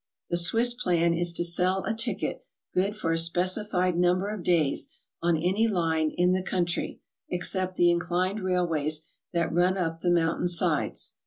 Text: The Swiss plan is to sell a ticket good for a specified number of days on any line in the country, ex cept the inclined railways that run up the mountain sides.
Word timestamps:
The 0.31 0.37
Swiss 0.37 0.73
plan 0.73 1.13
is 1.13 1.31
to 1.33 1.43
sell 1.43 1.83
a 1.85 1.93
ticket 1.93 2.43
good 2.73 2.95
for 2.97 3.11
a 3.13 3.19
specified 3.19 3.95
number 3.99 4.29
of 4.29 4.41
days 4.41 4.91
on 5.21 5.37
any 5.37 5.67
line 5.67 6.09
in 6.17 6.33
the 6.33 6.41
country, 6.41 7.01
ex 7.31 7.51
cept 7.51 7.75
the 7.75 7.91
inclined 7.91 8.39
railways 8.39 9.05
that 9.33 9.53
run 9.53 9.77
up 9.77 9.99
the 9.99 10.09
mountain 10.09 10.47
sides. 10.47 11.13